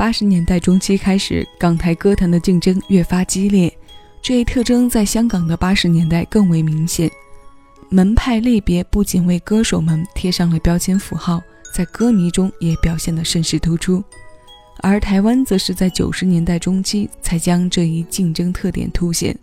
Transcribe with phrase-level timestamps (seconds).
[0.00, 3.70] 八十年代中期开始，港台歌坛的竞争越发激烈，
[4.22, 7.10] 这一特征在香港的八十年代更为明显。
[7.90, 11.42] 门派类别不仅为歌手们贴上了标签符号，
[11.74, 14.02] 在歌迷中也表现得甚是突出。
[14.78, 19.38] 而台湾则是在九十年代中期才将这一竞争特点凸显。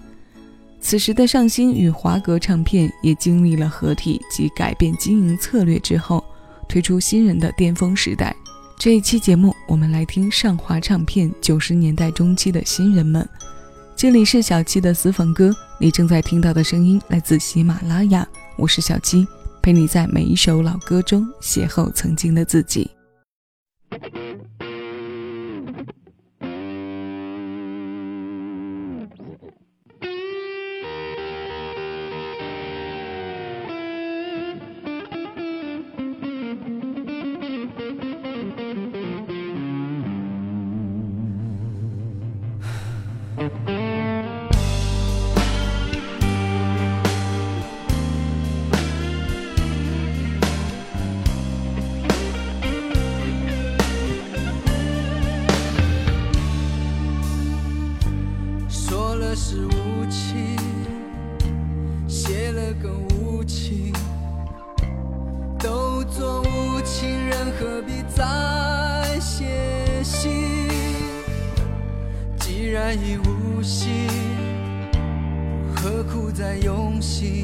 [0.81, 6.25] 此时的上新与华格唱片也经历了合体及改变经营策略之后，
[6.67, 8.35] 推出新人的巅峰时代。
[8.79, 13.27] 这一期节目，我们来听上华唱片九十年代中期的新人们。
[13.95, 18.25] 这里是小七的私房歌，你正在听到的声音来自喜马拉雅，
[18.55, 19.27] 我是小七，
[19.63, 22.87] 陪你在每一首老歌中邂逅曾经的自己。
[67.59, 69.45] 何必再写
[70.03, 70.67] 信？
[72.39, 74.07] 既然已无心，
[75.75, 77.43] 何苦再用心？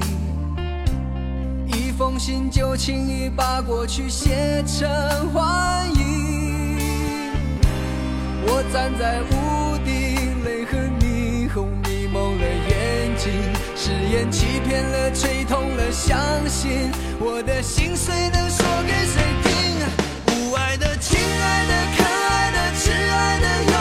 [1.65, 4.87] 一封信就轻易把过去写成
[5.31, 7.31] 幻影。
[8.45, 13.31] 我站在屋顶，泪和霓虹迷蒙了眼睛，
[13.75, 19.42] 誓言欺骗了，吹痛了，相信我的心碎能说给谁听？
[20.73, 23.72] 爱的，亲爱的，可爱的，挚爱的。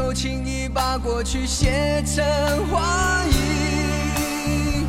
[0.00, 2.24] 就轻易把过去写成
[2.68, 4.86] 幻影。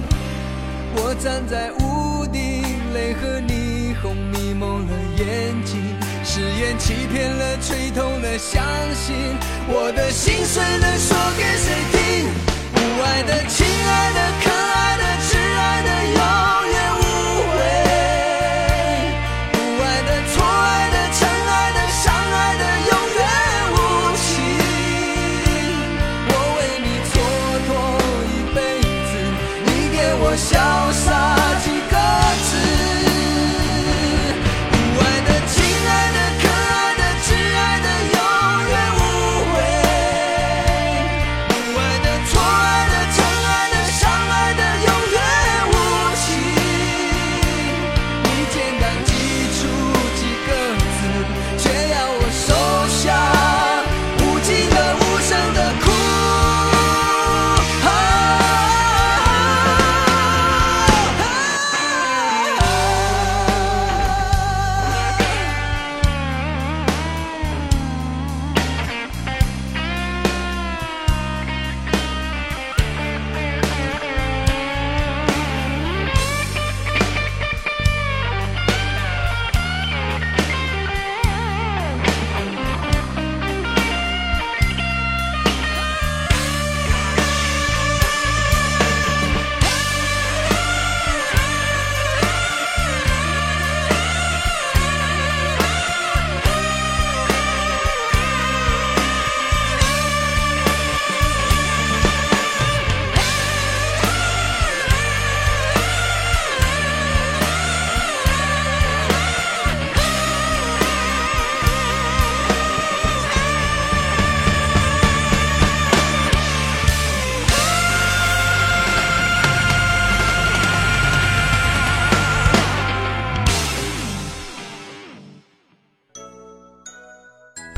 [0.95, 2.63] 我站在屋顶，
[2.94, 5.83] 泪和霓虹迷蒙了眼睛，
[6.23, 8.63] 誓言欺骗了，吹痛了，相
[8.95, 9.35] 信
[9.67, 11.97] 我的心碎了，说给谁听？
[12.73, 14.50] 无爱的，亲爱的，可爱的，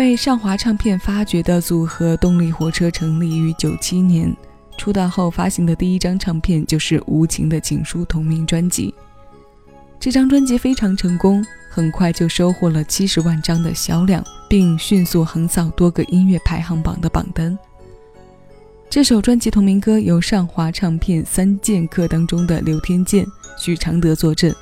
[0.03, 4.35] 被上华唱片发掘的组合动力火车成立于九七年，
[4.77, 8.93] 出道后发行的第一张唱片就是《无情的情书》同名专辑。
[10.01, 17.57] 这张专辑非常成功，很快就收获了七十万张的销量，并迅速横扫多个音乐排行榜的榜单。
[18.89, 23.25] 这首专辑同名歌由上华唱片三剑客当中的刘天健、
[23.57, 24.53] 许常德坐镇。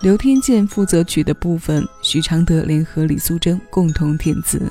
[0.00, 4.70] 刘天健负责曲的部分，许常德联合李素贞共同填词。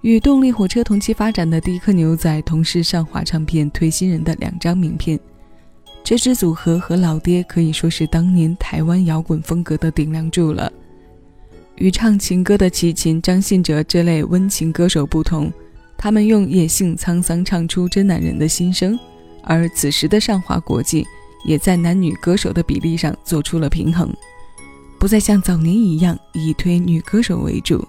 [0.00, 5.20] 与动力火车同期发展的迪克牛仔，同是上华唱片推新人的两张名片。
[6.02, 10.72] 这支组合和老爹可以说是当年台湾摇滚风格的顶梁柱了。
[11.76, 15.52] 与唱情歌的齐秦、张信哲这类温情歌手不同，
[15.98, 18.98] 他们用野性沧桑唱出真男人的心声，
[19.42, 21.06] 而此时的上华国际。
[21.44, 24.12] 也在男女歌手的比例上做出了平衡，
[24.98, 27.86] 不再像早年一样以推女歌手为主。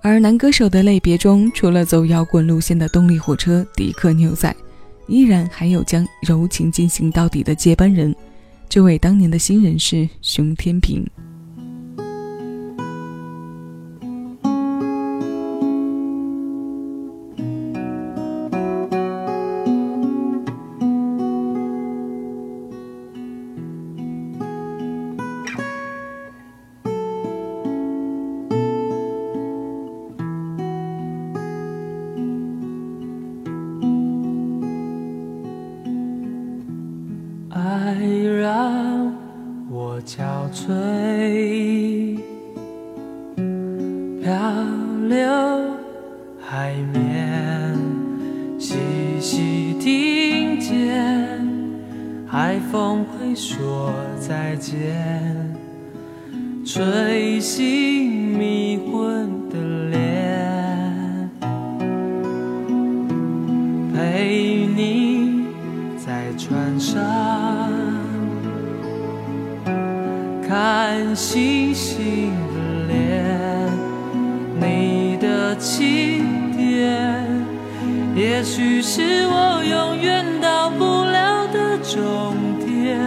[0.00, 4.54] 而男歌手的类别中，除了走摇滚路线的动力火车、迪克牛仔，
[5.06, 8.14] 依然还有将柔情进行到底的接班人，
[8.68, 11.04] 这位当年的新人是熊天平。
[70.48, 72.54] 看星星的
[72.88, 73.70] 脸，
[74.58, 76.22] 你的起
[76.56, 77.22] 点，
[78.16, 82.34] 也许是我永远到不了的终
[82.64, 82.98] 点。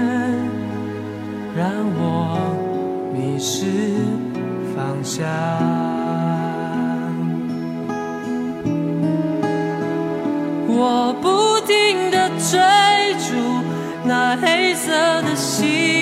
[1.57, 1.67] 让
[1.97, 2.37] 我
[3.11, 3.65] 迷失
[4.75, 5.25] 方向。
[10.67, 12.59] 我不停的追
[13.19, 13.33] 逐
[14.05, 14.91] 那黑色
[15.23, 16.00] 的星，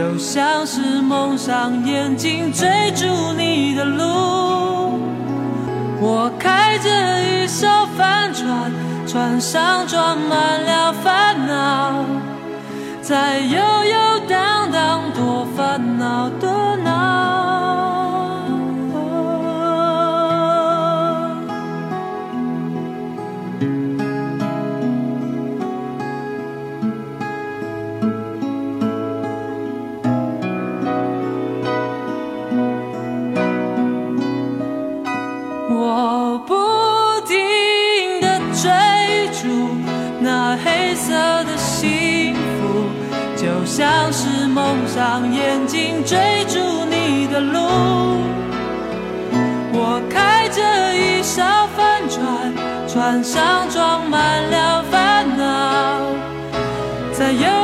[0.00, 2.66] 就像是蒙上眼睛追
[2.96, 3.04] 逐
[3.36, 4.98] 你的路。
[6.00, 6.88] 我开着
[7.22, 8.72] 一艘帆船，
[9.06, 12.02] 船上装满了烦恼。
[13.02, 13.40] 在
[57.32, 57.59] 在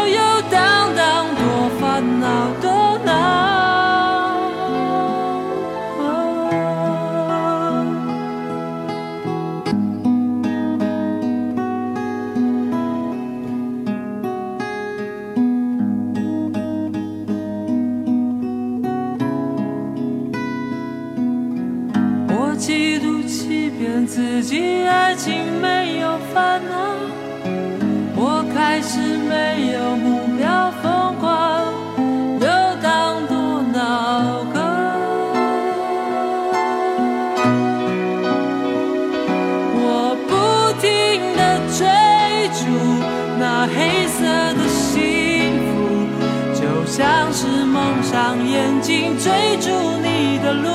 [46.97, 49.69] 像是蒙上眼睛追逐
[50.03, 50.71] 你的路。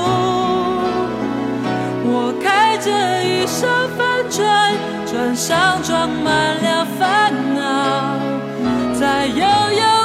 [2.04, 3.66] 我开着一艘
[3.98, 4.72] 帆船，
[5.04, 8.20] 船上装满了烦恼，
[8.94, 10.01] 在悠悠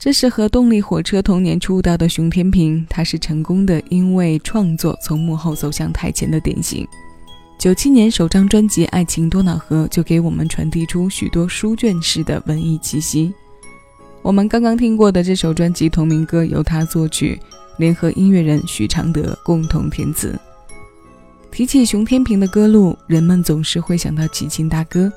[0.00, 6.88] 这是和动力火车同年出道的熊天平，他是成功的因为创作从幕后走向台前的典型。
[7.58, 13.30] 九七年首张专辑《爱情多瑙河》就给我们传递出许多书卷式的文艺气息。
[14.22, 17.38] 我们刚刚听过的这首专辑同名歌由他作曲，
[17.76, 20.34] 联合音乐人许常德共同填词。
[21.52, 25.12] 提起熊天平的歌路，人们总是会想到齐秦大哥。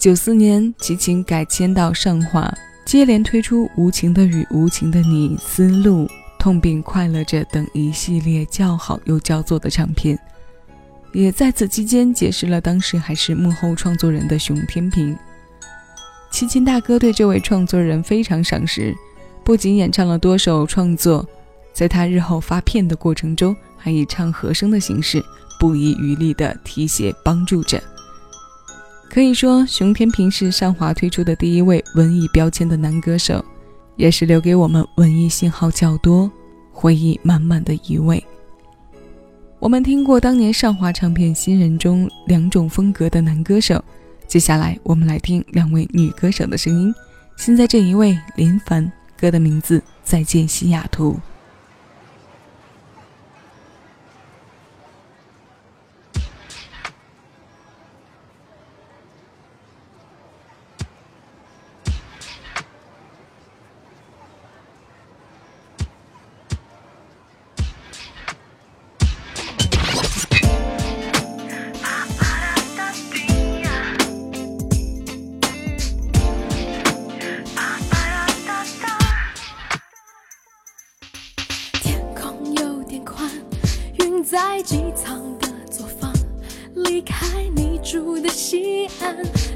[0.00, 2.52] 九四年，齐秦改签到上华，
[2.84, 6.04] 接连推出《无情的雨》《无情的你》《丝路》
[6.38, 10.18] 《痛并快乐着》等一系列叫好又叫座的唱片，
[11.12, 15.16] 也在此期间结识了当时还是幕后创作人的熊天平。
[16.32, 18.96] 齐秦大哥对这位创作人非常赏识，
[19.44, 21.24] 不仅演唱了多首创作，
[21.72, 25.22] 在他日后发片的过程中，还以唱和声的形式
[25.60, 27.80] 不遗余力地提携帮助着。
[29.12, 33.44] 可以说，熊天平是上华推出的第一位文艺标签的男歌手，
[33.96, 36.30] 也是留给我们文艺信号较多、
[36.70, 38.24] 回忆满满的一位。
[39.58, 43.84] 我们听过当年上华唱片新人中两种风格的男歌手，
[44.28, 46.94] 接下来我们来听两位女歌手的声音。
[47.36, 51.14] 现在这一位林凡，歌的名字《再见西雅图》。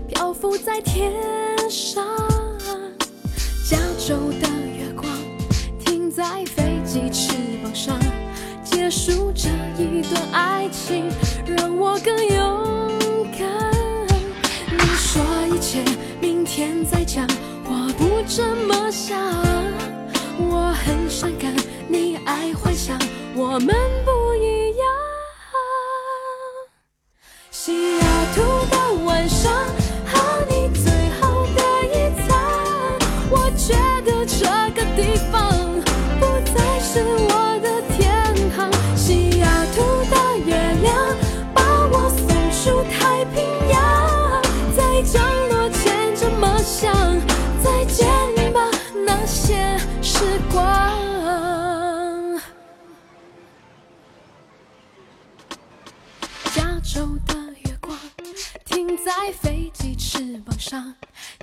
[0.08, 1.12] 漂浮在天
[1.70, 2.04] 上。
[3.68, 5.10] 加州的月光
[5.84, 7.98] 停在飞机翅膀上，
[8.62, 9.48] 结束这
[9.82, 11.08] 一段爱情，
[11.46, 12.92] 让我更勇
[13.38, 13.72] 敢。
[14.70, 15.22] 你说
[15.54, 15.82] 一切
[16.20, 17.26] 明天再讲，
[17.64, 19.18] 我不这么想。
[20.38, 21.54] 我很伤感，
[21.88, 22.98] 你爱幻想，
[23.34, 24.93] 我们不一样。
[29.28, 29.52] 上，
[60.70, 60.94] 上，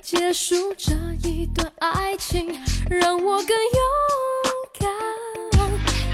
[0.02, 2.58] 结束这一段爱情，
[2.90, 4.90] 让我更勇敢。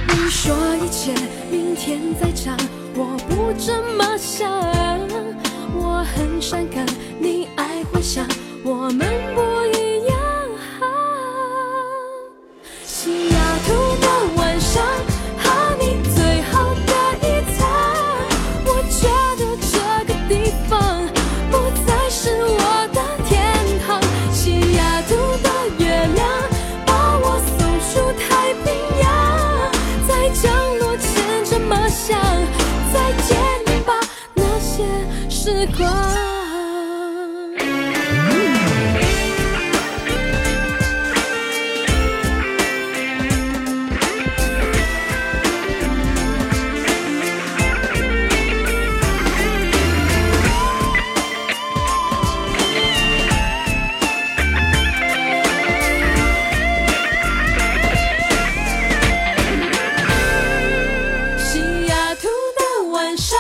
[0.09, 1.15] 你说一切
[1.51, 2.55] 明天再讲，
[2.95, 4.47] 我不这么想。
[5.75, 6.85] 我很伤感，
[7.19, 8.29] 你爱幻想，
[8.63, 9.41] 我们不
[9.79, 10.19] 一样。
[63.19, 63.37] 上，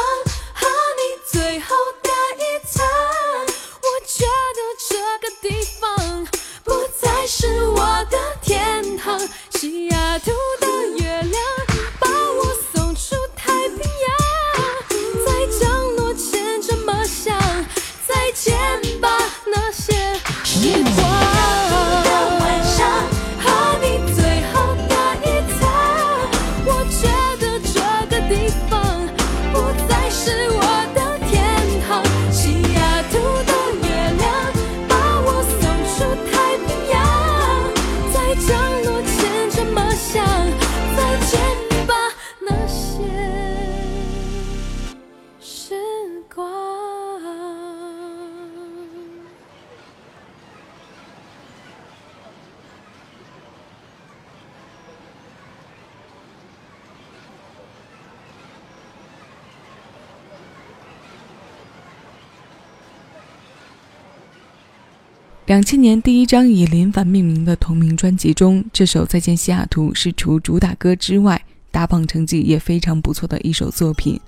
[65.48, 74.20] 两千年第一张以林凡命名的同名专辑中，这首《再见西雅图》是除主打歌之外，打榜成绩也非常不错的一首作品。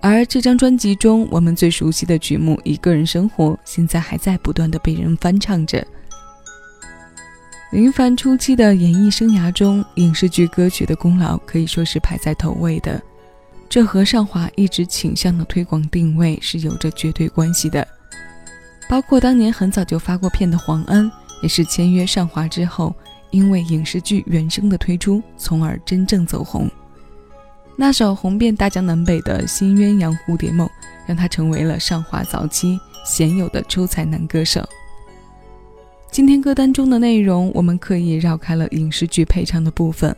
[0.00, 5.86] 而这张专辑中，我们最熟悉的曲目《一个人生活》，现在还在不断的被人翻唱着。
[7.70, 12.98] 林凡初期的演艺生涯中，影视剧歌曲的功劳可以说是排在头位的，
[13.68, 17.86] 这和上华一直倾向的推广定位是有着绝对关系的。
[18.94, 21.10] 包括当年很早就发过片的黄安，
[21.42, 22.94] 也是签约上华之后，
[23.32, 26.70] 因为影视剧原声的推出，从而真正走红。
[27.74, 30.64] 那首红遍大江南北的《新鸳鸯蝴蝶梦》，
[31.08, 34.64] 让他成为了上华早期鲜有的出彩男歌手。
[36.12, 40.14] 今天歌单中的内容，我们刻意绕开了影视剧配唱的部分，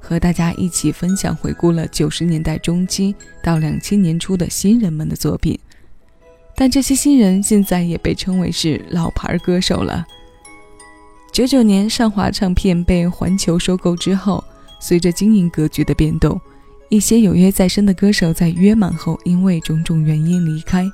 [0.00, 5.56] 和大家一起分享回顾了九十年代中期到两千年初的新人们的作品。
[6.56, 10.06] 但这些新人现在也被称为是老牌歌手了。
[11.30, 14.42] 九九年上华唱片被环球收购之后，
[14.80, 16.40] 随着经营格局的变动，
[16.88, 20.90] 一些有约在身的歌手在约满后因为种种原因离开，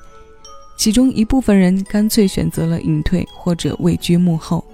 [0.77, 4.65] 其中一部分人干脆选择了隐退或者位居幕后。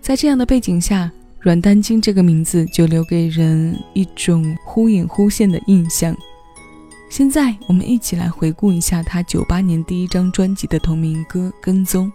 [0.00, 6.16] 在这样的背景下，阮丹青这个名字就留给人一种忽隐忽现的印象。
[7.08, 12.06] 现在我们一起来回顾一下他九八年第一张专辑的同名歌《跟踪》，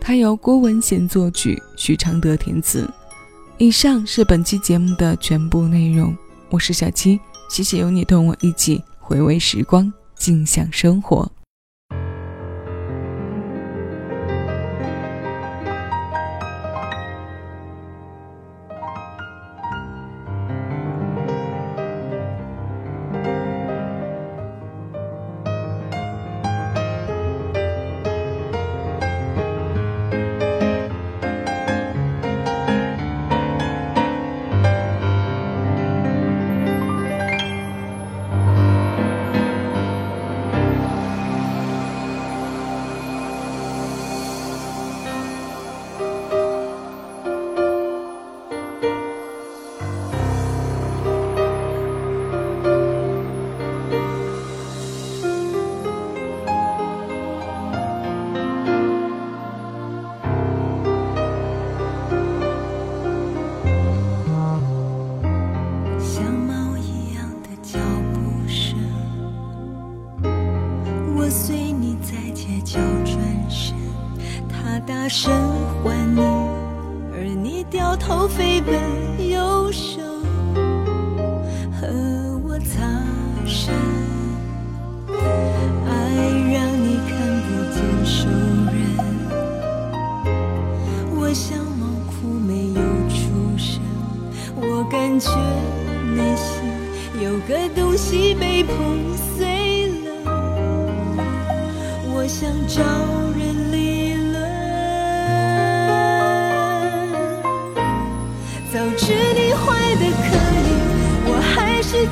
[0.00, 2.88] 他由郭文贤作曲，许常德填词。
[3.56, 6.16] 以上是本期节目的全部内容，
[6.50, 11.30] 我是小七，谢谢有你同我一起回味时光，尽享生活。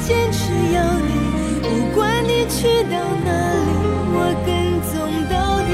[0.08, 0.40] 坚持
[0.72, 3.68] 要你，不管你去到哪里，
[4.16, 4.16] 我
[4.46, 4.48] 跟
[4.88, 4.96] 踪
[5.28, 5.70] 到底。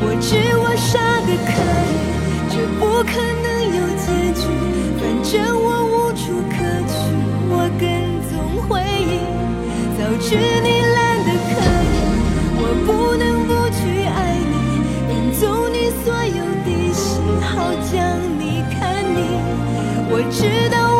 [0.00, 1.52] 我知我傻的可
[1.92, 1.94] 以，
[2.48, 3.12] 这不可
[3.44, 4.48] 能有结局。
[4.96, 5.30] 反正
[5.62, 6.56] 我无处可
[6.88, 6.96] 去，
[7.50, 7.84] 我跟
[8.30, 8.32] 踪
[8.66, 9.20] 回忆。
[9.98, 10.26] 早知
[10.64, 12.00] 你懒得可以，
[12.56, 14.56] 我不能不去爱你，
[15.06, 17.52] 跟踪你所有的喜好，
[17.92, 17.92] 将
[18.40, 19.20] 你看你。
[20.08, 20.40] 我知
[20.74, 20.93] 道。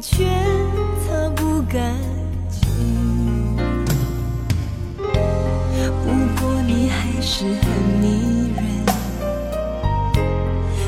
[0.00, 0.24] 却
[1.06, 1.94] 擦不干
[2.48, 3.56] 净。
[4.96, 6.06] 不
[6.40, 7.68] 过你还是很
[8.00, 8.64] 迷人，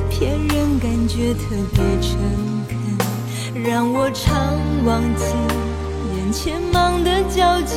[0.09, 0.63] 骗人。
[0.81, 2.19] 感觉特别诚
[2.69, 5.25] 恳，让我常忘记
[6.17, 7.77] 眼前忙的焦急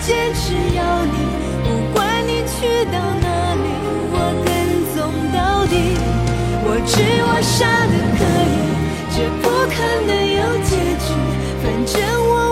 [0.00, 1.16] 坚持要你，
[1.64, 3.66] 不管你去到哪里，
[4.12, 4.48] 我跟
[4.94, 4.96] 踪
[5.32, 5.74] 到底。
[6.64, 6.92] 我知
[7.24, 8.56] 我傻的可以，
[9.14, 10.70] 这不可能有结
[11.04, 11.06] 局，
[11.62, 11.96] 反正
[12.30, 12.47] 我。